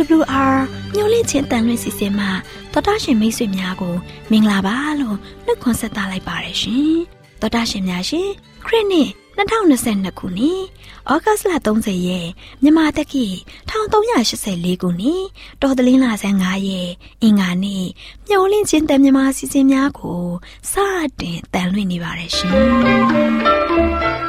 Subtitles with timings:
[0.00, 0.56] AWR
[0.94, 2.30] မျိုးလင့်ချင်းတန်လွင့်စီစဉ်မှာ
[2.72, 3.94] တော်တာရှင်မိတ်ဆွေများကို
[4.30, 6.94] မင်္ဂလာပါလို့နှုတ်ခွန်းဆက်သလိုက်ပါတယ်ရှင်။
[7.40, 8.28] တော်တာရှင်များရှင်
[8.66, 10.62] ခရစ်နှစ်2022ခုနှစ်
[11.10, 11.52] ဩဂတ်လ
[11.84, 12.28] 30ရက်
[12.62, 13.26] မြန်မာတက္ကီ
[13.70, 15.22] 1384ခုနှစ်
[15.62, 16.90] တော်တလင်းလာဆန်း9ရက်
[17.22, 17.86] အင်္ဂါနေ့
[18.28, 20.22] မျိုးလင့်ချင်းတန်မြန်မာစီစဉ်များကို
[20.70, 20.74] စ
[21.20, 22.52] တင်တန်လွင့်နေပါတယ်ရှင်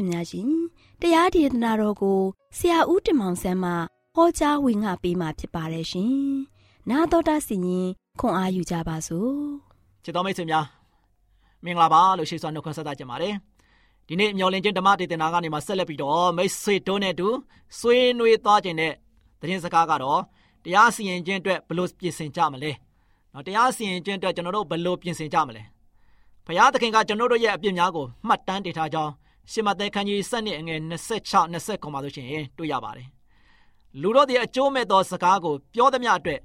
[0.00, 0.50] ရှင်များရှင်
[1.00, 2.20] တရားဒေသနာတော်ကို
[2.58, 3.70] ဆရာဦးတင်မောင်ဆန်းမှ
[4.14, 6.14] ဟောကြားဝင်ငါပေးมาဖြစ်ပါတယ်ရှင်။
[6.90, 7.88] နာတော်တာစီရင်
[8.20, 9.32] ခွန်အားယူကြပါစို့။
[10.04, 10.66] ချစ်တော်မိတ်ဆွေများ
[11.64, 13.34] မင်္ဂလာပါလို့ရှိစွာနှုတ်ခွန်းဆက်သကြပါတယ်။
[14.06, 17.28] ဒီနေ့မျော်လင့်ခြင်းဓမ္မဒေသနာကနေမှဆက်လက်ပြီးတော့မိတ်ဆွေတို့နဲ့တူ
[17.78, 18.92] ဆွေးနွေးသွားခြင်းတဲ့
[19.40, 20.20] သတင်းစကားကတော့
[20.64, 22.70] တရားစီရင်ခြင်းအတွက်ဘယ်လိုပြင်ဆင်ကြမလဲ။
[23.32, 25.62] နော်တရားစီရင်ခြင်းအတွက်ကျွန်တော်တို့ဘယ်လိုပြင်ဆင်ကြမလဲ။
[26.46, 29.12] ဘုရားသခင်ကကျွန်တော်တို့ရဲ့အပြစ်များကိုမှတ်တမ်းတင်ထားကြောင်း
[29.52, 32.26] ရှင်မသက်ခန်းကြီး7နှစ်အငယ်26 29မှာဆိုရှင်
[32.58, 33.08] တွေ့ရပါတယ်
[34.00, 36.40] လူတို့သည်အကျိုးမဲ့သောစကားကို ပြောသမျှအတွက်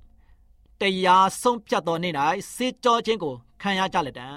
[0.82, 2.14] တရားဆုံးဖြတ်သောနေ့၌
[2.56, 4.30] စေကြောခြင်းကိုခံရကြလက်တံ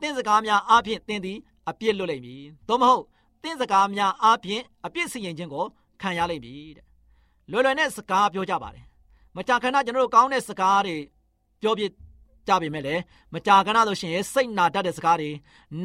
[0.00, 1.38] တင့်စကားများအားဖြင့်သင်သည်
[1.68, 3.04] အပြစ်လွတ်လိမ့်မည်သို့မဟုတ်
[3.42, 5.64] တင့်စကားများအားဖြင့်အပြစ်စီရင်ခြင်းကို
[6.02, 6.86] ခံရလိမ့်မည်တဲ့
[7.50, 8.84] လွယ်လွယ်နဲ့စကားပြောကြပါတယ်
[9.36, 10.96] မကြာခဏကျွန်တော်တို့ကောင်းတဲ့စကားတွေ
[11.62, 11.82] ပြောပြ
[12.48, 13.02] ကြပေမဲ့လည်း
[13.34, 15.30] မကြာခဏဆိုရှင်စိတ်နာတတ်တဲ့စကားတွေ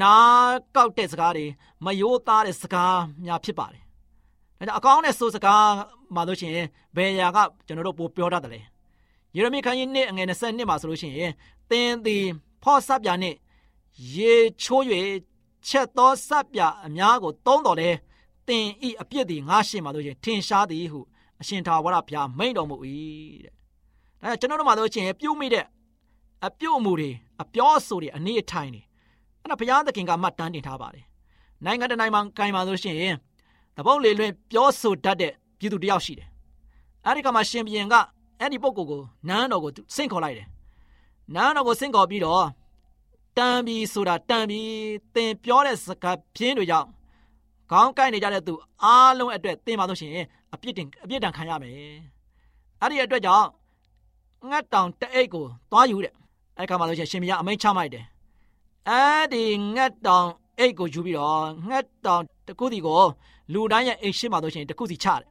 [0.02, 1.46] နားကောက်တဲ့စကားတွေ
[1.86, 3.82] မယိုးသားတဲ့စကားများဖြစ်ပါတယ်။
[4.60, 5.66] ဒါကြောင့်အကောင်းတဲ့ဆိုစကား
[6.16, 7.38] မှာလို့ရှိရင်ဘယ်ရာက
[7.68, 8.62] ကျွန်တော်တို့ပိုပြောတတ်တယ်လေ။
[9.36, 11.32] ယေရမိခန်းကြီးနှစ်အငယ်20မှာဆိုလို့ရှိရင်
[11.70, 12.26] သင်သည်
[12.64, 13.36] ဖော့ဆပ်ပြာနဲ့
[14.16, 14.34] ရေ
[14.64, 14.84] ချိုး၍
[15.68, 17.90] ချက်သောဆပ်ပြာအများကိုသုံးတော်လဲ
[18.48, 21.00] သင်ဤအပြစ်သည်ငါရှင်းမှာလို့ရှိရင်ထင်ရှားသည်ဟု
[21.42, 22.76] အရှင်သာဝရဘုရားမိန့်တော်မူ၏
[23.44, 23.54] တဲ့။
[24.22, 25.66] ဒါကျွန်တော်တို့မှာလို့ရှိရင်ပြုမိတဲ့
[26.46, 27.12] အပြုတ်အမူတွေ
[27.42, 28.82] အပြောအဆိုတွေအနေအထိုင်တွေ
[29.42, 31.06] အဲ့ဒါဘုရားသခင်ကမှတ်တမ်းတင်ထားပါတယ်
[31.66, 33.16] နိုင်ငံတနိုင်မှာကင်ပါလို့ရှိရင်
[33.76, 36.28] တပုတ်လေလွင်ပြောဆိုတတ်တဲ့ပြည်သူတယောက်ရှိတယ်
[37.06, 37.96] အဲ့ဒီကမှရှင်ဘုရင်က
[38.40, 40.48] အဲ့ဒီပုဂ္ဂိုလ်ကိုနန်းတော်ကိုဆင့်ခေါ်လိုက်တယ်
[41.36, 42.46] နန်းတော်ကိုဆင့်ခေါ်ပြီးတော့
[43.38, 44.62] တန်ပြီဆိုတာတန်ပြီ
[45.16, 46.88] သင်ပြောတဲ့စကားပြင်းတွေကြောင့်
[47.72, 48.54] ခေါင်းကိုက်နေကြတဲ့သူ
[48.84, 51.74] အားလုံးအတွက်သင်ပါလို့ရှိရင်အပြစ်တင်အပြစ်ဒဏ်ခံရမယ်
[52.82, 53.48] အဲ့ဒီအတွက်ကြောင့်
[54.50, 56.14] ငတ်တောင်တအိတ်ကိုသွားယူတဲ့
[56.58, 58.06] အဲ့ခါမှဆိုရှင်ရှင်ဘုရားအမိန့်ချမိုက်တယ်
[58.90, 59.44] အဲ့ဒီ
[59.76, 60.28] ငတ်တောင်
[60.60, 63.02] အိတ်ကိုယူပြီးတော့ငတ်တောင်တခုစီကို
[63.54, 65.28] လူတိုင်းရဲ့အိတ်ရှိမှဆိုရှင်တခုစီချတယ်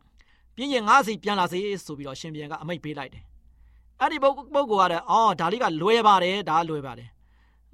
[0.57, 3.23] ပြင်းရင်ငါးစီပြန်လာစေဆိုပြီးတော့ရှင်ဘုရားကအမိန့်ပေးလိုက်တယ်
[4.01, 7.09] အဲ့ဒီပုဂ္ဂိုလ်ကလည်းအော်ဒါလေးကလွဲပါတယ်ဒါလွဲပါတယ်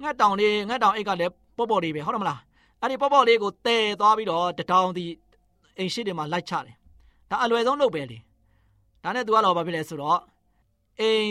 [0.01, 2.39] ငတ်တောင်လေးငတ်တောင်အိတ်ကလည်းပေါ့ပေါ့လေးပဲဟုတ်တယ်မလား
[2.81, 5.05] အဲ့ဒီပေါ့ပေါ့လေးကိုတဲသွားပြီးတော့တတောင်ဒီ
[5.77, 6.75] အိမ်ရှိတွေမှာလိုက်ချတယ်
[7.29, 8.17] ဒါအလွယ်ဆုံးလုပ်ပဲလေ
[9.03, 10.19] ဒါနဲ့သူကတော့ဘာဖြစ်လဲဆိုတော့
[10.99, 11.29] အိမ်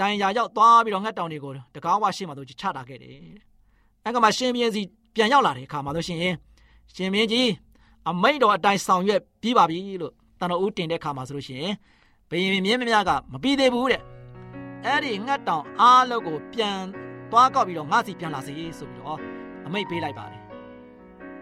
[0.00, 3.12] တိုင်ရာရောက်သွားပြီးတော့ငတ်တောင်တွေကိုတကောင်းဝရှင်းမှာသူချတာခဲ့တယ်
[4.04, 4.82] အဲ့ကမှရှင်ပြင်းစီ
[5.14, 6.18] ပြန်ရောက်လာတဲ့အခါမှာဆိုရှင်
[6.94, 7.48] ရှင်မင်းကြီး
[8.08, 11.74] အမိတ်တော်အတိုင်းဆောင်ရွက်ပြီးပါပြီလို့တန်တော်ဦးတင်တဲ့အခါမှာဆိုလို့ရှိရင်
[12.30, 14.02] ဘယင်မြင်းမြများကမပြီးသေးဘူးတဲ့
[14.84, 16.78] အဲ့ဒီငတ်တောင်အားလုံးကိုပြန်
[17.30, 19.18] သွားကောက်ပြီးတော့ငါစီပြန်လာစေဆိုပြီးတော့
[19.66, 20.42] အမိတ်ပေးလိုက်ပါတယ်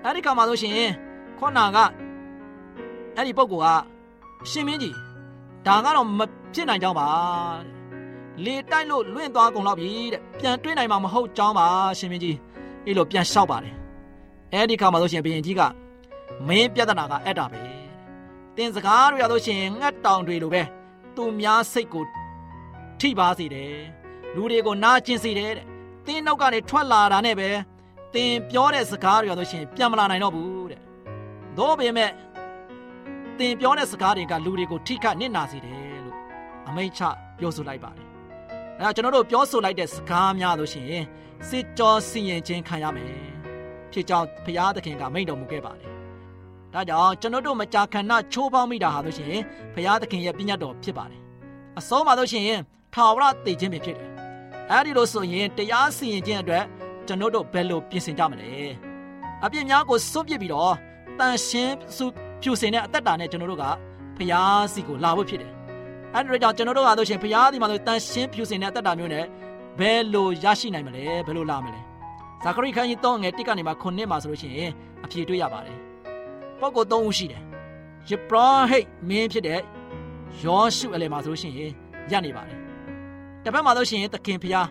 [0.05, 0.75] အဲ့ဒီခါမှာဆိုရှင်
[1.39, 1.79] ခေါနာက
[3.17, 3.81] အဲ့ဒီပုဂ္ဂိုလ်
[4.43, 4.95] ကရှင်မင်းကြီး
[5.67, 6.21] ဒါကတော့မ
[6.55, 7.78] ဖြစ်နိုင်ကြောင်းပါ
[8.45, 11.67] လေတိုက်လို့လွင့်သွားကုန်တော့ပြီတဲ့ပြန်တွေးနိုင်မှာမဟုတ်ကြောင်းပါ
[11.99, 12.37] ရှင်မင်းကြီး
[12.87, 13.75] အဲ့လိုပြန်လျှောက်ပါတယ်
[14.53, 15.63] အဲ့ဒီခါမှာဆိုရှင်ဘုရင်ကြီးက
[16.49, 17.61] မင်းပြဿနာကအဲ့တာပဲ
[18.57, 20.63] တင်စကားတွေရလို့ရှင်ငတ်တောင်တွေလိုပဲ
[21.17, 22.05] သူများစိတ်ကို
[23.01, 23.77] ထိပါစေတယ်
[24.35, 25.67] လူတွေကိုနာကျင်စေတယ်တဲ့
[26.07, 27.49] တင်းနောက်ကနေထွက်လာတာနဲ့ပဲ
[28.15, 30.81] တင်ပြောတဲ့စကားတွေရလို့ရှင်ပြန်မလာနိုင်တော့ဘူးတဲ့
[31.59, 32.11] တို့ပေမဲ့
[33.39, 36.17] တင်ပြောတဲ့စကားတွေကလူတွေကိုထိခတ်နစ်နာစေတယ်လို့
[36.69, 37.03] အမိန့်ချ
[37.39, 38.08] ပြောဆိုလိုက်ပါတယ်။
[38.81, 41.05] အဲကျွန်တော်တို့ပြောဆိုလိုက်တဲ့စကားများလို့ရှိရင်
[41.49, 43.13] စစ်ကြောစီရင်ခြင်းခံရမယ်။
[43.93, 45.91] ဖြစ်ကြောင်းဘုရားသခင်ကမိန့်တော်မူခဲ့ပါတယ်။
[46.75, 49.43] ဒါကြောင့်ကျွန်တော်တို့မကြာခဏချိုးပေါင်းမိတာဟာလို့ရှိရင်
[49.75, 51.21] ဘုရားသခင်ရဲ့ပြည့်ညတ်တော်ဖြစ်ပါတယ်။
[51.79, 52.61] အဆုံးမှာလို့ရှိရင်
[52.95, 54.11] ထာဝရတည်ခြင်းပဲဖြစ်တယ်။
[54.71, 56.65] အဲဒီလိုဆိုရင်တရားစီရင်ခြင်းအတွက်
[57.07, 58.51] ကျွန်တော်တို့ဘယ်လိုပြင်ဆင်ကြမလဲ။
[59.45, 60.75] အပြစ်များကိုစွန့်ပစ်ပြီးတော့
[61.19, 62.05] တန်ရှင်းစု
[62.43, 63.65] ဖြူစင်တဲ့အသက်တာနဲ့ကျွန်တော်တို့က
[64.17, 65.53] ဖျားစီကိုလာဖို့ဖြစ်တယ်။
[66.15, 69.25] အဲဒီတော့ကြောင့်ကျွန်တော်တို့ကဆိုရှင်ဖျားဒီမှာဆိုတန်ရှင်းဖြူစင်တဲ့အသက်တာမျိုးနဲ့
[69.79, 71.81] ဘယ်လိုရရှိနိုင်မလဲဘယ်လိုလာမလဲ။
[72.43, 74.71] ဇာခရိခန်းကြီး3ငယ်1ကနေမှ9မှာဆိုလို့ရှိရင်
[75.05, 75.77] အဖြေတွေ့ရပါတယ်။
[76.61, 77.43] ပုဂ္ဂိုလ်3ဦးရှိတယ်။
[78.09, 79.61] ယေဘရဟိတ်မင်းဖြစ်တဲ့
[80.45, 81.73] ယောရှုအလယ်မှာဆိုလို့ရှိရင်
[82.11, 82.59] ရပ်နေပါတယ်။
[83.45, 84.69] တစ်ဖက်မှာဆိုရှင်သခင်ဖျား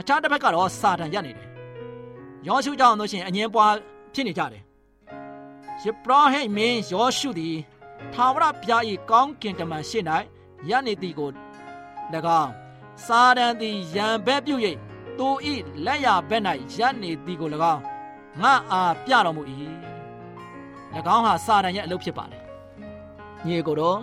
[0.00, 1.48] အခြားတစ်ဖက်ကတော့စာတန်ရပ်နေတယ်။
[2.48, 3.74] ယောရှုကြောင့်ဆိုရှင်အငင်းပွား
[4.14, 4.62] ဖြစ်နေကြတယ်
[5.84, 7.56] ယဘရဟိမင်းယောရှုသည်
[8.12, 10.00] ထာဝရဘုရား၏ကောင်းကင်တမန်ရှိ၌
[10.68, 11.30] ယနေသည်ကို၎
[12.40, 12.52] င်း
[13.06, 14.56] စာရန်သည်ရံဘက်ပြု၍
[15.18, 15.28] သူ၏
[15.84, 16.42] လက်ရဘက်၌
[16.76, 17.82] ယနေသည်ကို၎င်း
[18.40, 19.42] ငါအားပြတော်မူ၏၎
[21.14, 22.38] င်းဟာစာရန်ရဲ့အလုပ်ဖြစ်ပါလေ
[23.46, 23.98] ညီကိုတော့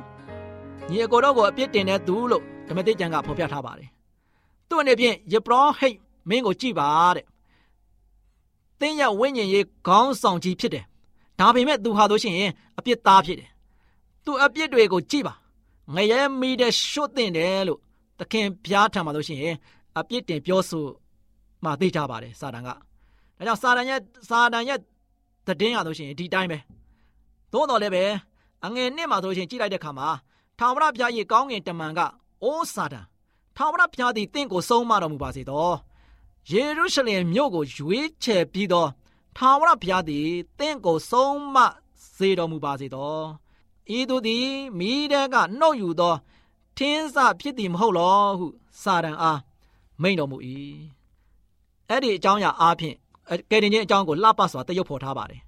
[0.90, 3.90] ညီကိုတော့ကိုအပြစ်တင်တဲ့သူလို့ဓမ္မတိကျမ်းကဖော်ပြထားပါတယ်
[4.70, 5.90] သူ့အနေဖြင့်ယဘရဟိ
[6.30, 7.26] မင်းကိုကြည်ပါတဲ့
[8.80, 10.86] သင်ရဲ့ဝိညာဉ်ရေးခေါင်းဆောင်ကြီးဖြစ်တယ်
[11.40, 13.50] ဒါပေမဲ့သူဟာတို့ရှိရင်အပြစ်သားဖြစ်တယ်
[14.26, 15.34] သူအပြစ်တွေကိုကြည့်ပါ
[15.96, 17.80] ငရဲမီတဲ့ရှုတ်တင်တယ်လို့
[18.20, 19.56] သခင်ဘုရားထံမှာလို့ရှိရင်
[19.98, 20.86] အပြစ်တင်ပြောဆို
[21.64, 22.76] မှသိကြပါတယ်စာတန်ကဒါ
[23.48, 24.00] ကြောင့်စာတန်ရဲ့
[24.30, 24.80] စာတန်ရဲ့
[25.60, 26.58] တည်င်းရလို့ရှိရင်ဒီတိုင်းပဲ
[27.54, 28.04] သို့တော်လည်းပဲ
[28.66, 30.10] အငယ်နှစ်မှာဆိုရှင်ကြည့်လိုက်တဲ့ခါမှာ
[30.60, 32.00] ထာဝရဘုရားရဲ့ကောင်းငင်တမန်က
[32.44, 33.06] အိုးစာတန်
[33.58, 35.70] ထာဝရဘုရားသည်တင့်ကိုဆုံးမတော်မူပါစေသော
[36.52, 38.86] ယေရုရှလင်မြို့ကိုရွေးချယ်ပြီးသော
[39.38, 40.28] ထာဝရဘုရားသည်
[40.60, 41.58] တင့်ကိုဆုံးမ
[42.16, 43.20] စေတော်မူပါစေသော
[43.98, 44.48] ဤသူသည်
[44.80, 46.16] မိတဲ့ကနှုတ်ယူသော
[46.78, 48.48] ထင်းစဖြစ်သည်မဟုတ်လောဟု
[48.82, 49.40] စာတန်အား
[50.02, 50.38] မိန်တော်မူ၏
[51.90, 52.96] အဲ့ဒီအကြောင်းအရာအားဖြင့်
[53.50, 55.42] ကယ်တင်ခြင်းအကြောင်းကိုလှပစွာတရုပ်ဖော်ထားပါတယ်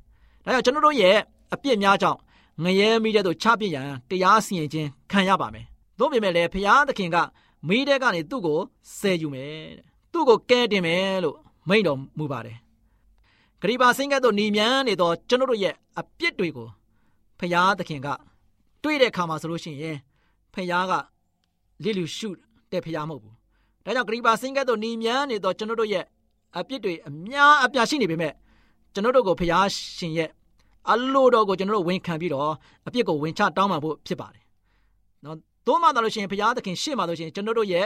[0.46, 1.18] ဒါကြောင့်ကျွန်တော်တို့ရဲ့
[1.54, 2.20] အပြစ်များကြောင့်
[2.64, 5.66] ငရဲမိတဲ့သို့ချပြစ်ရန်တရားစီရင်ခြင်းခံရပါမယ်
[6.00, 7.18] သို့ပေမဲ့လည်းဘုရားသခင်က
[7.68, 8.60] မိတဲ့ကနေသူ့ကို
[9.00, 9.56] ဆယ်ယူမယ်
[10.12, 11.38] သူ့ကိုကဲတင်မယ်လို့
[11.70, 12.58] မိန်တော်မူပါတယ်
[13.62, 16.68] ဂရိပါစင်းကဲ့သို့หนีမြန်းနေသောကျွန်တော်တို့ရဲ့အပြစ်တွေကို
[17.40, 18.08] ဖျားသခင်က
[18.84, 19.98] တွေ့တဲ့အခါမှာဆိုလို့ရှိရင်
[20.54, 20.94] ဖျားက
[21.84, 22.30] လစ်လူရှု
[22.72, 23.36] တဲ့ဖျားမဟုတ်ဘူး။
[23.86, 26.06] ဒါကြောင့်ဂရိပါစင်းကဲ့သို့หนีမြန်းနေသောကျွန်တော်တို့ရဲ့
[26.58, 28.34] အပြစ်တွေအများအပြားရှိနေပေမဲ့
[28.94, 30.30] ကျွန်တော်တို့ကိုဖျားရှင်ရဲ့
[30.92, 32.52] အလိုတော်ကိုကျွန်တော်တို့ဝန်ခံပြီးတော့
[32.88, 34.44] အပြစ်ကိုဝင်ချတောင်းပန်ဖို့ဖြစ်ပါတယ်။
[35.26, 37.86] နော်သို့မှသာလို့ရှိရင်ဘုရားသခင်ရှေ့မှာလို့ရှိရင်ကျွန်တော်တို့ရဲ့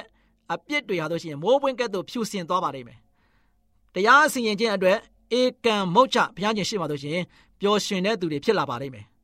[0.53, 2.99] အပြစ်တွေဟာလို့ရှိရင်မိုးပွင့်ကဲ့သို့ဖြူစင်သွားပါလိမ့်မယ်။
[3.93, 4.97] တရားစီရင်ခြင်းအတွက်
[5.39, 7.19] ဧကံမုတ်ချဘုရားရှင်ရှိမှတို့ရှင်
[7.59, 9.05] ပျော်ရွှင်တဲ့သူတွေဖြစ်လာပါလိမ့်မယ်။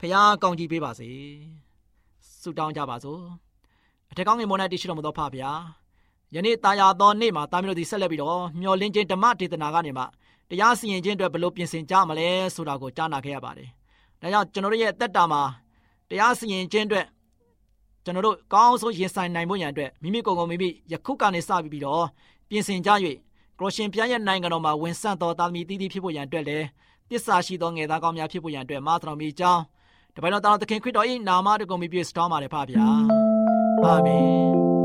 [0.00, 1.10] ဘုရားကောင်းကြီးပေးပါစေ။
[2.40, 3.22] ဆုတောင်းကြပါစို့။
[4.10, 5.50] အထက်ကောင်းငယ်မောနဲ့တရှိတော်မူသောဖဗျာ။
[6.34, 10.04] ယနေ့တာယာသောနေ့မှာတာမီတို့ဒီဆက်လက်ပြီးတော့မျော်လင့်ခြင်းဓမ္မဒေသနာကနေမှ
[10.50, 13.68] တရားစီရင်ခြင်းအတွက်ဘယ်လိုပြင်ဆင်ကြမလဲဆိုတာကိုကြားနာခဲ့ရပါတယ်။
[14.20, 15.42] ဒါကြောင့်ကျွန်တော်တို့ရဲ့အသက်တာမှာ
[16.08, 17.06] တရားစီရင်ခြင်းအတွက်
[18.04, 22.04] ကျွန်တော်တို့ကောင်းဆုံးရင်ဆိုင်နိုင်ဖို့ရန်အတွက်မိမိကိုယ်ကိုမိမိယခုကနေစပြီးတော့
[22.48, 22.90] ပြင်ဆင်ကြ၍
[23.58, 26.66] ကရိုရှင်ဘုရားရဲ့နိုင်ငံတော်မှာဝင်ဆန့်သောသားသမီးတည်တည်ဖြစ်ဖို့ရန်အတွက်လည်း
[27.10, 29.62] တစ္ဆာရှိသောငယ်သားကောင်းများဖြစ်ဖို့ရန်အတွက်မာသတော်မီကြောင်း
[30.16, 32.84] တပိုင်တော်တော်သခင်ခရစ်တော်၏နာမတော်ကိုမြည်ပြစတော်မှာလေဖပါဗျာ
[33.84, 34.75] အာမင်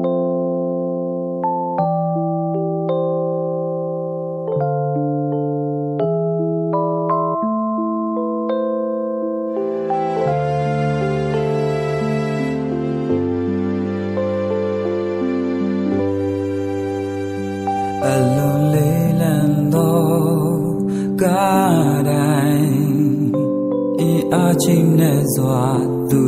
[25.35, 25.65] စွာ
[26.11, 26.25] သူ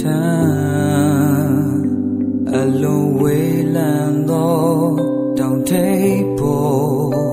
[0.00, 1.62] ထမ်း
[2.58, 3.92] အလုံးဝေးလံ
[4.30, 4.62] သော
[5.38, 7.32] တောင်ထိပ်ပေါ်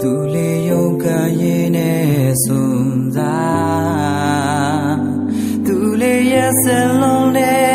[0.00, 1.06] သူလေးယုံက
[1.40, 4.96] ရင်နဲ့စွန်စား
[5.66, 6.64] သူလေးရဲ့စ
[7.00, 7.65] လုံးနဲ့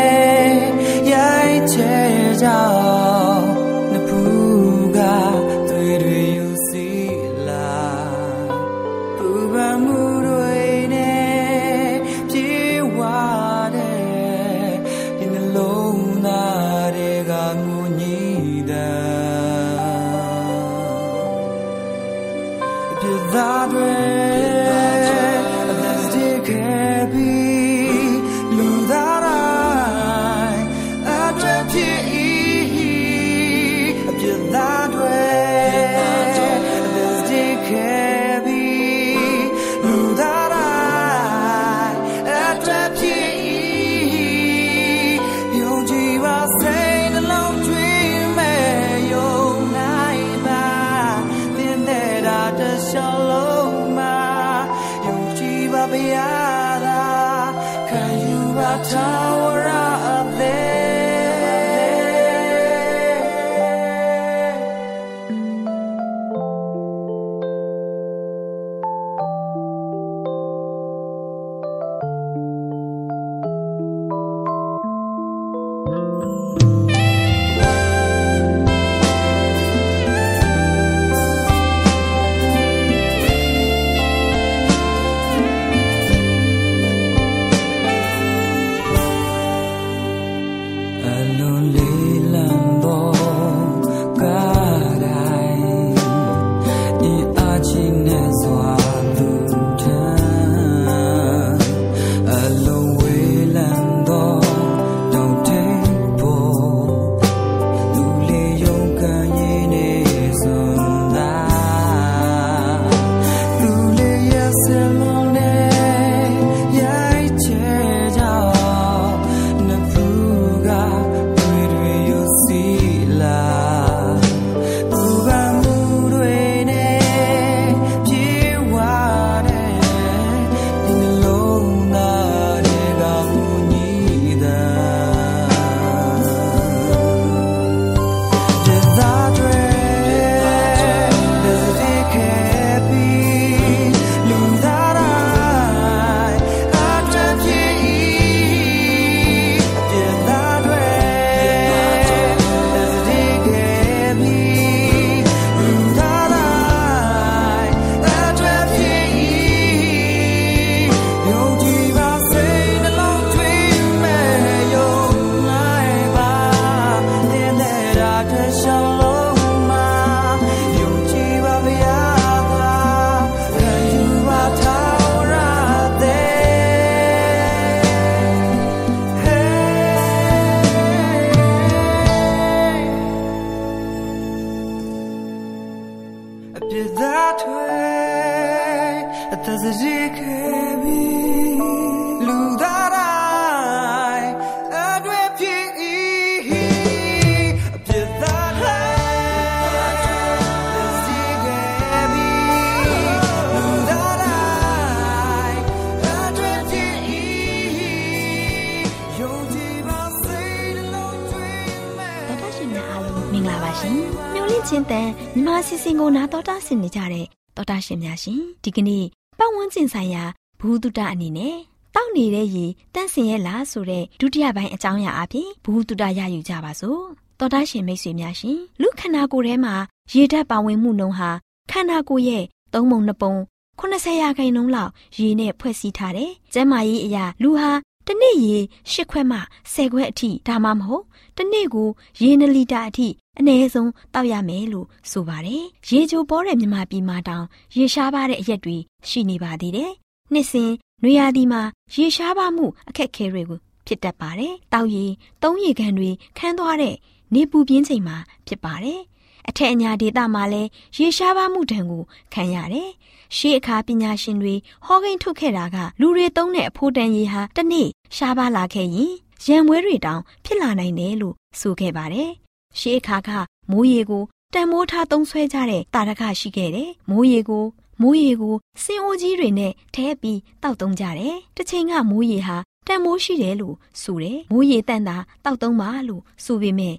[213.42, 213.98] င်္ဂလာပါရှင်။
[214.34, 215.08] မျော်လင့်ခြင်းတန်
[215.44, 219.04] မြမစီစဉ်ကိုနာတော်တာဆင်နေကြတဲ့တော်တာရှင်များရှင်ဒီကနေ့
[219.38, 220.24] ပတ်ဝန်းကျင်ဆိုင်ရာ
[220.60, 221.56] ဘူတုတအနေနဲ့
[221.94, 227.00] တောက်နေတဲ့ရေတန့်စင်ရဲ့လားဆိုတဲ့ဒုတိယပိုင်းအကြောင်းအရာအဖြစ်ဘူတုတရယူကြပါစို့။
[227.38, 229.74] တော်တာရှင်မိတ်ဆွေများရှင်လူခန္ဓာကိုယ်ထဲမှာ
[230.14, 231.30] ရေဓာတ်ပါဝင်မှုနှုန်းဟာ
[231.70, 232.44] ခန္ဓာကိုယ်ရဲ့
[232.74, 233.34] သုံးပုံနှစ်ပုံ
[233.80, 237.70] 80ရာခိုင်နှုန်းလောက်ရေနဲ့ဖွဲ့စည်းထားတယ်။ကျန်းမာရေးအရာလူဟာ
[238.06, 238.56] တစ်နေ့ရေ
[238.92, 239.38] ၈ခွက်မှ
[239.72, 241.04] 10ခွက်အထိဒါမှမဟုတ်
[241.36, 241.88] တစ်နေ့ကို
[242.22, 243.08] ရေ2လီတာအထိ
[243.38, 247.44] အနည်းဆုံးတောက်ရမယ်လို့ဆိုပါတယ်။ရေချိုပေါ်တဲ့မြန်မာပြည်မှာတောင်
[247.76, 248.76] ရေရှားပါတဲ့အရက်တွေ
[249.08, 249.92] ရှိနေပါသေးတယ်။
[250.32, 250.72] နှစ်စဉ်
[251.02, 251.62] နွေရာသီမှာ
[251.94, 255.06] ရေရှားပါမှုအခက်အခဲတွေကိုဖြစ်တတ်ပါတယ်။တောက်ရေ
[255.42, 256.94] သုံးရေကန်တွေခန်းသွားတဲ့
[257.34, 259.00] နေပူပြင်းချိန်မှာဖြစ်ပါတယ်။
[259.48, 262.90] အထက်အညာဒေသမှာလည်းရေရှားပါမှုဒဏ်ကိုခံရတယ်။
[263.36, 269.12] ရှေးအခါပညာရှင်တွေဟောကိန်းထုတ်ခဲ့တာကလူတွေသုံးတဲ့အဖိုးတန်ရေဟာတစ်နေ့ရှားပါလာခဲ့ရင်
[269.46, 272.30] ရံမွေးတွေတောင်ဖြစ်လာနိုင်တယ်လို့ဆိုခဲ့ပါတယ်။
[272.78, 273.30] ရှေးအခါက
[273.70, 274.24] မိုးရေကို
[274.54, 277.64] တန်မိုးထားသုံးဆွဲကြတဲ့တာရကရှိခဲ့တယ်။မိုးရေကို
[278.02, 282.56] မိုးရေကိုစင်အိုကြီးတွေနဲ့ထဲပြီးတောက်သုံးကြတယ်။တစ်ချိန်ကမိုးရေဟာ
[282.88, 286.96] တန်မိုးရှိတယ်လို့ဆိုတယ်။မိုးရေတန်တာတောက်သုံးပါလို့ဆိုပေမဲ့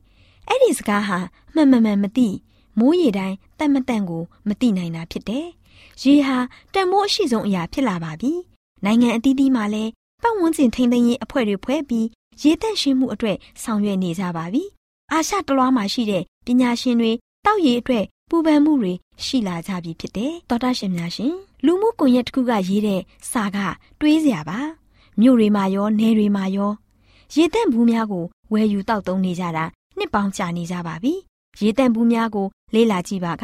[0.47, 1.17] အဲ့ဒီစကားဟာ
[1.53, 2.27] မှန်မှန်မှန်မသိ
[2.79, 5.47] မိုးရေတိုင်းတတ်မတန့်ကိုမသိနိုင်တာဖြစ်တယ်။
[6.03, 6.37] ရေဟာ
[6.73, 8.31] တန်မိုးအရှိဆုံးအရာဖြစ်လာပါပြီ။
[8.85, 9.91] နိုင်ငံအသီးသီးမှာလည်း
[10.23, 12.07] ပတ်ဝန်းကျင်ထိန်းသိမ်းရေးအဖွဲ့တွေဖွဲ့ပြီး
[12.41, 14.63] ရေတန့်ရှင်းမှုအတွက်ဆောင်ရွက်နေကြပါပြီ။
[15.15, 17.11] အာရှတလွားမှာရှိတဲ့ပညာရှင်တွေ
[17.45, 18.93] တောက်ရည်အတွက်ပူပန်မှုတွေ
[19.25, 21.33] ရှိလာကြပြီဖြစ်တယ်။သောတာရှင်များရှင်
[21.65, 23.01] လူမှုကွန်ရက်တစ်ခုကရေးတဲ့
[23.31, 23.57] စာက
[23.99, 24.59] တွေးစရာပါ။
[25.21, 26.71] မြို့တွေမှာရောနယ်တွေမှာရော
[27.35, 29.65] ရေတန့်ဘူးများကိုဝယ်ယူတောက်သုံးနေကြတာ
[29.97, 31.13] နှစ်ပေါင်းကြာနေကြပါပြီ။
[31.61, 33.43] ရေတန့်ဘူးများကို လေးလာကြည့်ပါက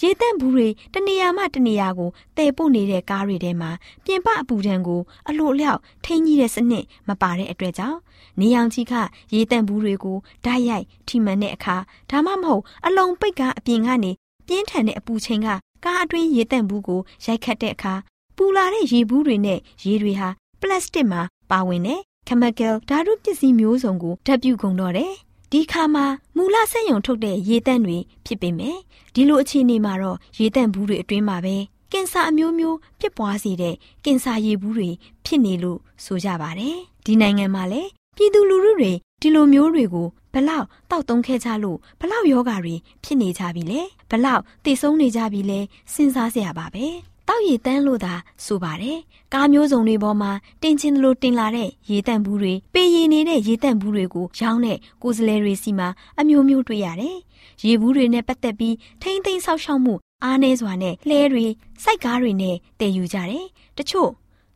[0.00, 3.70] ရေတန့်ဘူးတွေတနေရာမှတနေရာကိုတည်ပို့နေတဲ့ကားတွေထဲမှာ
[4.04, 7.98] ပြင်ပအပူဒဏ်ကိုအလိုအလျောက်ထိန်းကြီးတဲ့စနစ်မပါတဲ့အတွက်ကြောင့်
[8.40, 8.94] နေအောင်ကြီးက
[9.34, 11.76] ရေတန့်ဘူးတွေကိုဓာတ်ရိုက်ထိမှန်တဲ့အခါ
[12.10, 14.12] ဒါမှမဟုတ်အလုံးပိတ်ကအပြင်ကနေ
[14.46, 15.48] ပြင်းထန်တဲ့အပူချိန်က
[15.84, 17.94] ကားအတွင်းရေတန့်ဘူးကိုရိုက်ခတ်တဲ့အခါ
[18.36, 20.28] ပူလာတဲ့ရေဘူးတွေနဲ့ရေတွေဟာ
[20.60, 25.14] ပလတ်စတစ်မှာပါဝင်တဲ့ chemical ဓာတုပစ္စည်းမျိုးစုံကိုဓာတ်ပြုကုန်တော့တယ်
[25.52, 26.04] ဒီခါမှာ
[26.36, 28.76] မူလဆက်ယုံထုတ်တဲ့ရေတန့်တွေဖြစ်ပေမဲ့
[29.14, 31.56] ဒီလိုအခြေအနေမှာတော့ရေတန့်ဘူးတွေအတွင်းမှာပဲ
[31.92, 34.90] ကင်ဆာအမျိုးမျိုးဖြစ်ပွားစေတဲ့ကင်ဆာရေဘူးတွေ
[35.24, 45.60] ဖြစ်နေလို့ဆိုကြပါတယ်ဒီနိုင်ငံမှာလည်းပြည်သူလူထုတွေဒီလိုမျိုးတွေကိုဘလောက်တောက်သုံးခဲ့ကြလို့ဘလောက်ယောဂါတွေဖြစ်နေကြပြီလဲဘလောက်သိဆုံးနေကြပြီလဲ
[45.92, 46.86] စဉ်းစားစရာပါပဲ
[47.32, 48.14] တောက်ရည်တန်းလို့သာ
[48.44, 48.98] ဆိုပါတယ်။
[49.34, 50.30] ကားမျိုးစုံတွေပေါ်မှာ
[50.62, 55.88] တင်ချင်းလိုတင်လာတဲ့ရေတန့်ဘူးတွေပေရည်နေတဲ့ရေတန့်ဘူးတွေကိုရောင်းတဲ့ကိုယ်စလဲတွေစီမှာ
[56.20, 57.16] အမျိုးမျိုးတွေ့ရတယ်။
[57.64, 61.46] ရေဘူးတွေနဲ့ပတ်သက်ပြီးထိမ့်သိမ်းဆောက်ရှောက်မှုအားနည်းစွာနဲ့လှဲတွေ
[61.82, 63.46] စိုက်ကားတွေနဲ့တည်ယူကြတယ်။
[63.78, 64.10] တချို့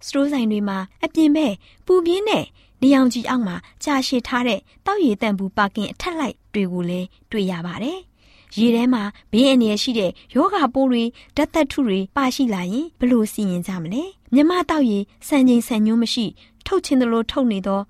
[0.06, 1.54] စတိုးဆိုင်တွေမှာအပြင်ဘက်
[1.86, 2.44] ပူပြင်းတဲ့
[2.82, 7.98] နေအောင်ကြီးအောက်မှာကြာရှည်ထားတဲ့တောက်ရည်တန့်ဘူးပါကင်အထက်လိုက်တွေကိုလည်းတွေ့ရပါတယ်။
[8.58, 11.04] ရေထဲမှာဘေးအန္တရာယ်ရှိတဲ့ယောဂပိုးတွေ
[11.36, 14.02] ဓာတ်သက်ထုတွေပါရှိလာရင်ဘလို့စီရင်ကြမလဲ
[14.34, 16.24] မြမတောက်ရည်စံချိန်စံညွှန်းမရှိ
[16.66, 17.80] ထုတ်ချင်းသလိုထုတ်နေသော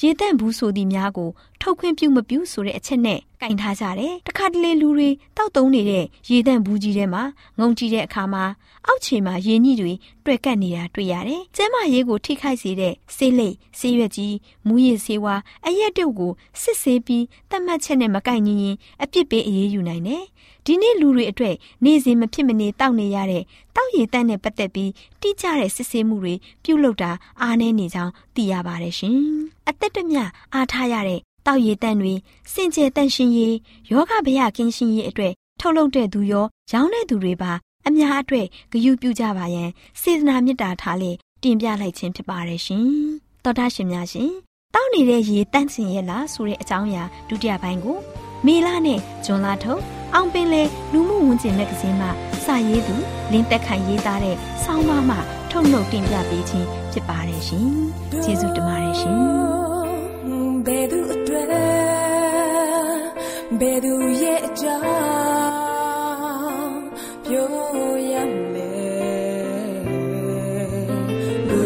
[0.00, 7.22] ရေတန့်ဘူးဆိုသည်များကိုထုတ်ခွင့်ပြုမပြုဆိုတဲ့အချက်နဲ့ကင်ထားကြတယ်။တခါတလေလူတွေတောက်သုံးနေတဲ့ရေတန့်ဘူးကြီးထဲမှာ
[7.58, 8.44] ငုံကြည့်တဲ့အခါမှာ
[8.86, 9.92] အောက်ခြေမှာရေညှိတွေ
[10.24, 14.34] တွေ့ကပ်နေတာတွေ့ရတယ်။ကျဲမရေးကိုထိခိုက်စေတဲ့ဆေးလိပ်ဆေးရွက်ကြီး
[14.66, 20.24] မူရည်ဆေးဝါးအရက်တုပ်ကိုစစ်ဆေးပြီးတတ်မှတ်ချက်နဲ့မကိုက်ညီရင်အပြစ်ပေးအရေးယူနိုင်တယ်။
[20.70, 21.54] ဒီနေ့လူတွေအတွက်
[21.84, 23.44] နေ့စဉ်မဖြစ်မနေတောက်နေရတဲ့
[23.76, 27.10] တောက်ရည်တန့်နဲ့ပတ်သက်ပြီးတိကျတဲ့စစ်ဆေးမှုတွေပြုလုပ်တာ
[27.42, 29.18] အားနည်းနေကြောင်းသိရပါတယ်ရှင်။
[29.68, 30.22] အသက်တမျှ
[30.54, 32.14] အားထားရတဲ့တောက်ရည်တန့်တွေ
[32.52, 33.54] စင်ကြယ်တန့်ရှင်ရေး
[33.90, 37.52] ယောဂဗျာကင်းရှင်ရေးအတွက်ထုတ်လုပ်တဲ့သူရောရောင်းတဲ့သူတွေပါ
[37.86, 41.10] အများအတွက်ဂရုပြုကြပါရန်စေတနာမေတ္တာထားလေ
[41.42, 42.86] တင်ပြလိုက်ခြင်းဖြစ်ပါတယ်ရှင်။
[43.44, 44.30] သောတာရှင်များရှင်
[44.74, 47.98] တောက်နေတဲ့ရေတန့်စင်ရဲ့လားဆိုတဲ့အကြောင်းအရာဒုတိယပိုင်းကို
[48.46, 52.08] မေလနဲ့ဂျွန်လာထုတ် အောင်ပင်လေလူမှုဝန်ကျင်မဂ္ဂဇင်းမှ
[52.44, 52.96] စာရေးသူ
[53.32, 55.16] လင်းသက်ခိုင်ရေးသားတဲ့ဆောင်းပါးမှ
[55.50, 57.68] ထုတ်နှုတ်တင်ပြပေးခြင်းဖြစ်ပါတယ်ရှင်။
[58.24, 59.18] ကျေးဇူးတင်ပါတယ်ရှင်။
[60.66, 61.46] ဘယ်သူအတွက်
[63.60, 63.92] ဘယ်သူ
[64.22, 66.78] ရဲ့အကြောင်း
[67.26, 67.48] ပြော
[68.10, 68.70] ရမလဲ
[71.48, 71.62] လူ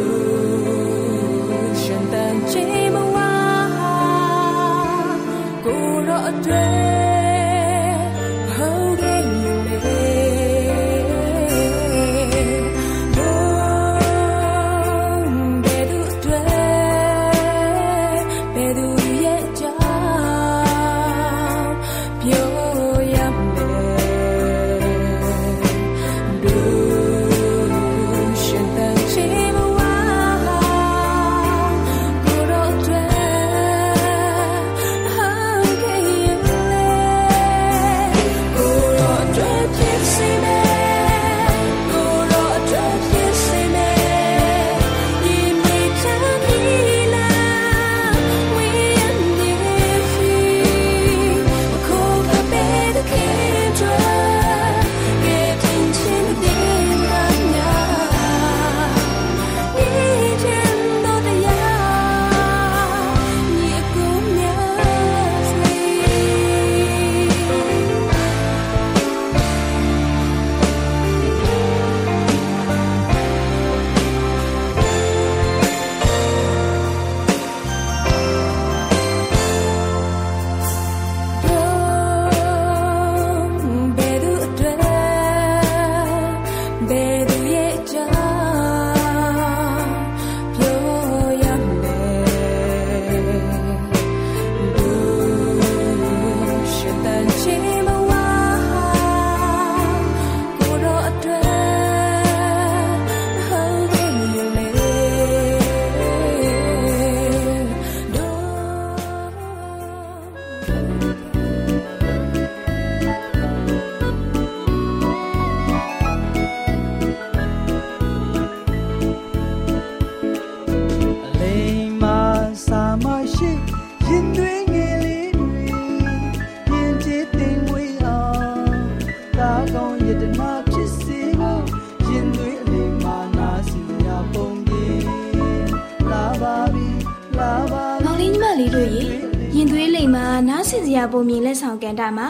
[141.02, 142.28] ရာပုံမြင်လက်ဆောင်ကန်တာမှာ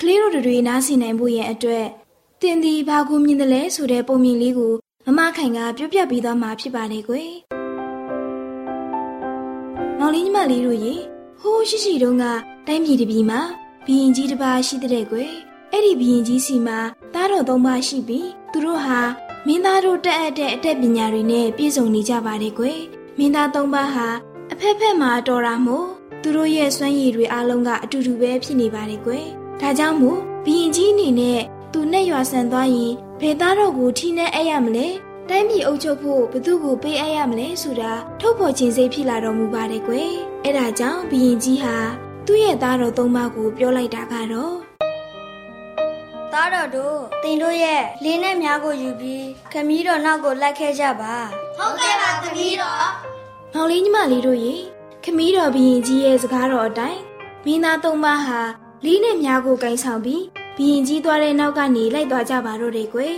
[0.00, 1.86] ကလေးတို့တွေနားဆင်နိုင်ဖို့ရဲ့အတွက်
[2.40, 4.74] တင်ဒီဘာကိုမြင်တယ်လဲဆိုတဲ့ပုံမြင်လေးကို
[5.06, 7.30] မမခိုင်ကပြောပြပေးသွားမှာဖြစ်ပါတယ်ကွယ်။
[9.98, 10.94] မောင်လေးညီမလေးတို့ရေ
[11.40, 12.24] ဟိုးရှိရှိတုန်းက
[12.66, 13.40] တိုင်းပြည်တစ်ပြည်မှာ
[13.86, 15.32] ဘီရင်ကြီးတစ်ပါးရှိတဲ့ကွယ်။
[15.72, 16.78] အဲ့ဒီဘီရင်ကြီးစီမှာ
[17.14, 18.98] သားတော်သုံးပါးရှိပြီးသူတို့ဟာ
[19.46, 22.80] မင်းသားတို့တက်အပ်တဲ့အတတ်ပညာတွေနဲ့ပြည့်စုံနေကြပါတယ်ကွယ်။
[23.18, 24.08] မင်းသားသုံးပါးဟာ
[24.52, 25.86] အဖက်ဖက်မှာတော်တာမို့
[26.26, 29.26] သူတို့ရဲ့စွမ်းရည်တွေအားလုံးကအတူတူပဲဖြစ်နေပါတယ်ကွယ်။
[29.60, 31.40] ဒါကြောင့်မို့ဘီရင်ကြီးအနေနဲ့
[31.72, 34.86] သူနဲ့ရွာဆန်သွားရင်ဘယ်သားတော်ကိုထိနဲ့အဲ့ရမလဲ။
[35.28, 40.10] တိုင်းပြည်အုပ်ချုပ်ဖို့ဘသူ့ကိုပေးအပ်ရမလဲဆိုတာထုတ်ဖော်ခြင်းစိတ်ဖြစ်လာတော်မူပါတယ်ကွယ်။
[40.44, 41.76] အဲ့ဒါကြောင့်ဘီရင်ကြီးဟာ
[42.26, 44.54] သူ့ရဲ့သားတော်သုံးပါးကိုပြောလိုက်တာကတော့
[46.32, 51.14] သားတော်တို့တင်တို့ရဲ့လေးနဲ့များကိုယူပြီးခမီးတော်နောက်ကိုလိုက်ခဲ့ကြပါ
[51.58, 52.88] ဟုတ်ကဲ့ပါခမီးတော်
[53.54, 54.54] မောင်လေးညီမလေးတို့ရေ
[55.06, 57.00] ခမီးတော်ဘီရင်ကြီးရဲ့စကားတော်အတိုင်း
[57.44, 58.40] မင်းသားသုံးပါးဟာ
[58.84, 60.24] လေးနဲ့များကိုကင်ဆောင်ပြီး
[60.56, 63.16] ဘီရင်ကြီးသွားတဲ့နောက်ကနေလိုက်သွားကြပါတော့တယ်ကွယ်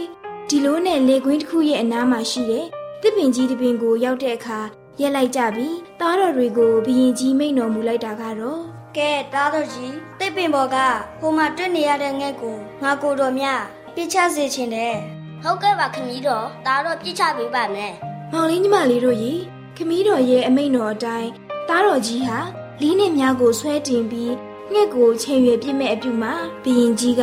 [0.49, 2.67] ဒီလိုနဲ့လေကွင်းတစ်ခုရဲ့အနားမှာရှိတဲ့
[3.03, 4.61] တစ်ပင်ကြီးတစ်ပင်ကိုရောက်တဲ့အခါ
[5.01, 8.63] ရက်လိုက်ကြပြီးသားတော်တွေကိုဘီရင်ကြီးမိန်တော်မူလိုက်တာကတော့
[8.97, 10.77] ကဲသားတော်ကြီးတိတ်ပင်ပေါ်က
[11.21, 13.47] ဟိုမှာတွေ့နေရတဲ့ငှက်ကိုငါကိုတော်မြ
[13.95, 14.97] ပြစ်ချစေချင်တယ်
[15.43, 17.93] ဟုတ်ကဲ့ပါခမီးတော်သားတော်ပြစ်ချပေးပါမယ်
[18.33, 19.33] မောင်လေးညီမလေးတို့ရေ
[19.77, 21.31] ခမီးတော်ရဲ့အမိန်တော်အတိုင်း
[21.69, 22.39] သားတော်ကြီးဟာ
[22.81, 24.35] လီးနဲ့များကိုဆွဲတင်ပြီး
[24.73, 27.23] ငှက်ကိုချိန်ရွယ်ပြစ်မဲ့အပြုမှာဘီရင်ကြီးက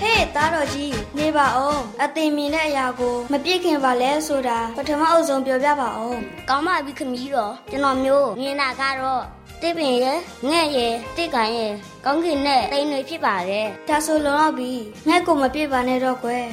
[0.00, 9.22] ဟေးသားတော်ကြီးနေပါအောင်အသင်မြင်တဲ့အရာကိုမပြစ်ခင်ပါလဲဆိုတာပထမအုပ်ဆုံးပြောပြပါအောင်ကောင်းပါပြီခမီးတော်ကျွန်တော်မျိုးမြင်တာကတော့
[9.60, 11.72] တိတ်ပင်ရဲ့ငှက်ရဲ့တိတ်ကန်ရဲ့
[12.04, 14.72] ကောင်းကင်နဲ့တိမ်တွေဖြစ်ပါတယ်ဒါဆိုလုံတော့ပြီ
[15.08, 16.46] ငှက်ကိုမပြစ်ပါနဲ့တော့ကွယ်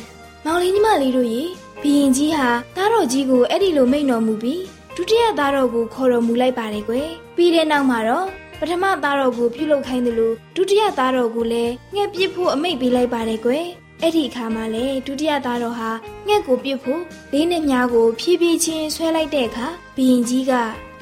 [0.46, 1.44] မောင်လေးညီမလေးတို့ရေ
[1.82, 4.62] ဘီရင်ကြီးဟာသားတော်ကြီးကိုအဲ့ဒီလိုမိန့်တော်မူပြီး
[4.96, 8.28] ဒုတိယသားတော်ကိုခေါ်တော်မူလိုက်ပါတယ်ကွယ်ပြီးတဲ့နောက်မှာတော့
[8.60, 13.66] ပထမသားတော်ကိုပြုလုပ်ခိုင်းတယ်လို့ဒုတိယသားတော်ကိုလည်းငှက်ပစ်ဖို့အမိန့်ပေးလိုက်ပါတယ်ကွယ်
[14.02, 15.90] အဲ့ဒီအခါမှာလေဒုတိယသားတော်ဟာ
[16.28, 17.02] ငှက်ကိုပစ်ဖို့
[17.34, 20.52] လေးနဲ့မြားကိုဖြည်းဖြည်းချင်းဆွဲလိုက်တဲ့အခါဘီရင်ကြီးက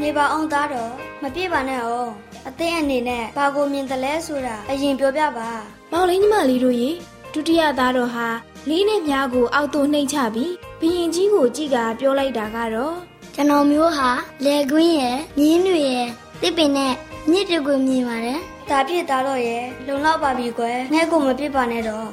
[0.01, 2.12] နေပါအောင်သားတော်မပြစ်ပါနဲ့အောင်
[2.47, 5.49] အသင်အနေနဲ့ဘာကိုမြင်တယ်လဲဆိုတာအရင်ပြောပြပါ
[5.91, 6.89] မောင်လေးညီမလေးတို့ရေ
[7.34, 8.27] ဒုတိယသားတော်ဟာ
[8.69, 14.10] လေးနဲ့မြားကိုအောက်သို့နှိမ့်ချပြီးဘီရင်ကြီးကိုကြည့်ကပြောလိုက်တာကတော့ ကျွန်တော်မျိုးဟာ
[14.46, 16.08] လေကွင်းရဲ့မြင်းတွေရဲ့
[16.41, 16.94] တစ်ပင်နဲ့
[17.32, 18.39] မြစ်တွေကိုမြင်ပါတယ်
[18.70, 22.08] ဒါဖြစ်သားတော့ရဲ့လုံလောက်ပါပြီကွယ်ငဲ့ကိုမပြစ်ပါနဲ့တော့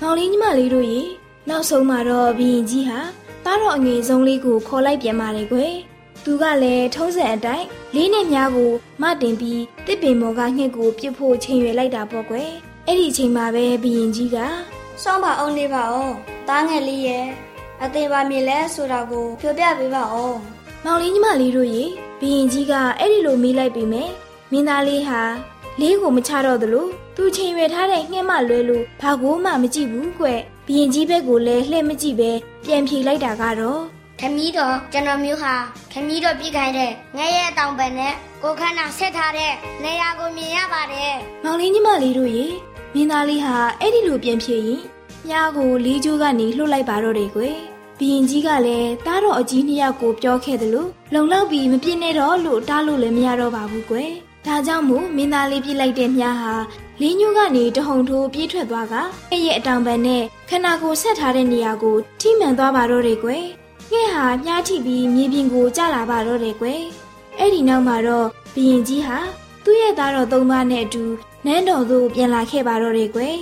[0.00, 1.00] မောင်လေးညီမလေးတို့ရေ
[1.48, 3.00] နောက်ဆုံးမှာတော့ဘီရင်ကြီးဟာ
[3.44, 5.72] သားတော်အငယ်ဆုံးလေးကိုခေါ်လိုက်ပြန်ပါတယ်ကွယ်
[6.24, 12.50] သူကလည်းထုံးစံအတိုင်းလေးနဲ့မြားကိုမတင်ပြီးတစ်ပင်ပေါ်ကငှက်ကိုပြစ်ဖို့ချိန်ရွယ်လိုက်တာပေါ့ကွယ်
[12.86, 14.36] အဲ့ဒီအချိန်မှာပဲဘီရင်ကြီးက
[15.02, 16.14] စောင်းပါအောင်နေပါအောင်
[16.48, 17.26] သားငယ်လေးရဲ့
[17.82, 20.38] အသေးပါမြင်လဲဆိုတာကိုပြောပြပေးပါအောင်
[20.88, 21.84] မောင်လေးညီမလေးတို့ရေ
[22.20, 24.10] ဘီရင်ကြီးကအဲ့ဒီလိုမေးလိုက်ပြီမယ်
[24.52, 25.20] မင်းသားလေးဟာ
[25.80, 30.26] လေးကိုမချတော့သလိုသူချိန်ရွယ်ထားတဲ့ငှက်မလွဲလို့ဘာကိုမှမကြည့်ဘူးကွ
[30.66, 32.30] ဘီရင်ကြီးဘက်ကိုလည်းလှည့်မကြည့်ပဲ
[32.66, 33.80] ပြန်ဖြေလိုက်တာကတော့
[34.20, 35.54] ခမီးတော်ကျွန်တော်မျိုးဟာ
[35.92, 39.52] ခမီးတော်ပြစ်ခိုင်းတဲ့ငဲ့ရဲ့တောင်ပံနဲ့ကိုခန္ဓာဆက်ထားတဲ့
[39.84, 42.46] နေရာကိုမြင်ရပါတယ်မောင်လေးညီမလေးတို့ရေ
[42.94, 44.80] မင်းသားလေးဟာအဲ့ဒီလိုပြန်ဖြေရင်
[45.28, 47.56] မြားကိုလေးကျိုးကနေလှုပ်လိုက်ပါတော့တယ်ကွယ်
[47.98, 54.10] ဘီရင်ကြီးကလည်းတားတော်အကြီးနှစ်ယောက်ကိုပြောခဲ့တယ်လို့လုံလောက်ပြီးမပြစ်နဲ့တော့လို့တားလို့လည်းမရတော့ပါဘူးကွယ်
[54.46, 56.54] ဒါကြောင့်မို့မင်းသားလေးပြစ်လိုက်တဲ့မြားဟာ
[57.00, 58.94] လင်းညိုးကနေတဟုန်ထိုးပြေးထွက်သွားက
[59.30, 63.44] အဲ့ရဲ့အတောင်ပံနဲ့ခန္ဓာကိုယ်ဆက်ထားတဲ့နေရာကိုထိမှန်သွားပါတော့တယ်ကွယ်
[63.92, 66.82] ငှက်ဟာမြားထိပြီးမြေပြင်ကိုကျလာပါတော့တယ်ကွယ်
[67.38, 69.18] အဲ့ဒီနောက်မှာတော့ဘီရင်ကြီးဟာ
[69.64, 71.04] သူ့ရဲ့သားတော်သုံးပါးနဲ့အတူ
[71.46, 73.36] နန်းတော်သို့ပြန်လာခဲ့ပါတော့တယ်ကွယ်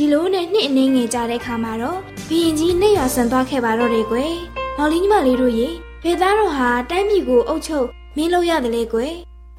[0.00, 4.32] ဒီလိုနဲ့နှစ်အနည်းငယ်ကြာတဲ့ခါမှာတော့ဘီရင်ကြီးနှိပ်ရွာဆန်သွားခဲ့ပါတော့တယ်ကွယ်
[4.76, 5.68] မောင်လေးညီမလေးတို့ရေ
[6.02, 9.12] ဖေသားတော်ဟာတိုင်းပြည်ကိုအုပ်ချုပ်မင်းလို့ရတယ်လေကွယ်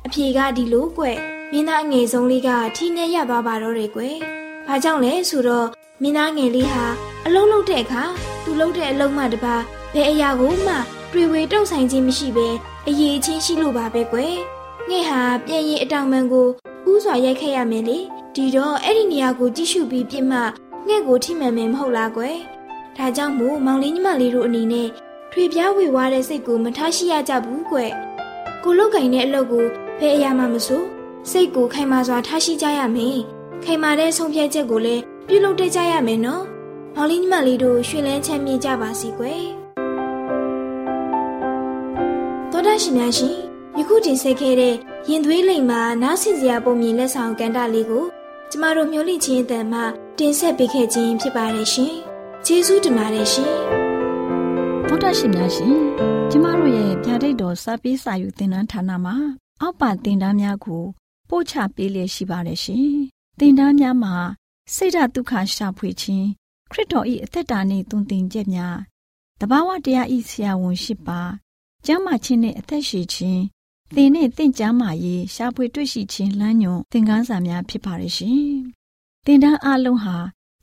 [0.06, 1.17] အဖြေကဒီလိုကွယ်
[1.52, 4.15] မင်းသားငယ်ဆုံးလေးကထီးနဲ့ရသွားပါတော့တယ်ကွယ်
[4.67, 5.67] ဘာကြောင့်လဲဆိုတော့
[6.02, 6.86] မင်းသားငယ်လေးဟာ
[7.25, 8.04] အလုံးလုံးတဲ့အခါ
[8.43, 9.56] သူလုံးတဲ့အလုံးမှတပါ
[9.93, 10.75] ဘယ်အရာကိုမှ
[11.13, 12.47] တွေ့ဝေတုံဆိုင်ခြင်းမရှိဘဲ
[12.88, 14.36] အရေးချင်းရှိလို့ပါပဲကွယ်
[14.89, 16.47] ငှက်ဟာပြန်ရင်အတောင်ပံကို
[16.91, 17.99] ဥစွာရိုက်ခဲ့ရမယ်လေ
[18.36, 20.39] ဒီတော့အဲ့ဒီနေရာကိုကြည့်ရှုပြီးပြစ်မှ
[20.88, 22.38] ငှက်ကိုထိမှန်မယ်မဟုတ်လားကွယ်
[22.98, 24.88] ဒါကြောင့်မို့မောင်လေးညီမလေးတို့အနေနဲ့
[25.32, 27.92] ထွေပြားဝေဝါးတဲ့စိတ်ကိုမထားရှိရကြဘူးကွယ်
[28.63, 29.65] ကိုလုတ်ကင်တဲ့အလုပ်ကို
[30.00, 30.84] ဘယ်အရာမှမဆို
[31.32, 33.20] စိတ်ကိုခိုင်မာစွာထားရှိကြရမယ်
[33.63, 36.44] ခိုင်မာတဲ့ဆုံးဖြတ်ချက်ကိုလည်းပြုလုပ်တတ်ကြရမယ်နော်
[36.96, 39.44] မောင်လေးညီမလေးတို့ရှင်လန်းချမ်းမြေ့ကြပါစီကွယ်
[42.52, 43.36] သောဒရှင်များရှင်
[43.78, 44.76] ယခုတင်ဆက်ခဲ့တဲ့
[45.10, 48.06] ရင်သွေးလိမ်မှာနားဆင်စရာပုံမြင်လက်ဆောင်ကန်တာလေးကို
[48.52, 49.80] ကျမတို့မျိုးလိချင်းအတန်မှ
[50.20, 51.94] တင်ဆက်ပေးခဲ့ခြင်းဖြစ်ပါတယ်ရှင်
[52.46, 53.54] ကျေးဇူးတင်ပါတယ်ရှင်
[54.88, 55.76] ဗုဒ္ဓရှင်များရှင်
[56.32, 59.16] ကျမတို့ရဲ့ဗျာဒိတ်တော်စပေးစာယူသင်တန်းဌာနမှာ
[59.62, 60.84] အောက်ပါတင်ဒားများကို
[61.30, 62.90] ပို့ချပေးလျက်ရှိပါတယ်ရှင်။
[63.40, 64.16] တင်ဒားများမှာ
[64.76, 66.28] စိတ်ဓာတ်ဒုက္ခရှာဖွေခြင်း
[66.72, 68.78] ခရစ်တော်၏အသက်တာနှင့်တုန်တင်ချက်များ
[69.40, 71.22] တဘာဝတရားဤဆရာဝန်ရှိပါ
[71.86, 73.42] ကျမ်းမာခြင်းနှင့်အသက်ရှိခြင်း
[73.95, 78.43] သင်နှင့်တင့်ကြမာရေးရှားဖွေတွေ့ရှိခြင်းလမ်းညွန်သင်ခန်းစာများဖြစ်ပါရဲ့ရှင်။
[79.25, 80.17] သင်တန်းအလုံးဟာ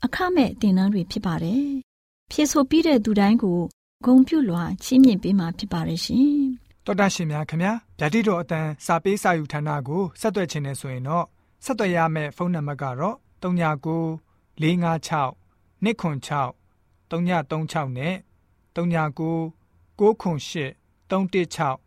[0.05, 1.65] အခမဲ့သင်တန်းတွေဖြစ်ပါတယ်။
[2.31, 3.59] ဖြစ်ဆိုပြီးတဲ့သူတိုင်းကို
[4.05, 6.31] ဂုံပြုလွှာချီးမြှင့်ပေးမှာဖြစ်ပါရဲ့ရှင်။
[6.85, 11.25] တော်တာရှင်များခင်ဗျာဗျာတိတော်အတန်းစာပေးစာယူဌာနကိုဆက်သွယ်ခြင်းနဲ့ဆိုရင်တော့
[11.65, 14.19] ဆက်သွယ်ရမယ့်ဖုန်းနံပါတ်ကတော့39
[14.61, 15.33] 656
[15.83, 16.55] 296
[17.09, 18.15] 336နဲ့
[18.75, 19.51] 39
[19.99, 20.75] 98
[21.09, 21.86] 316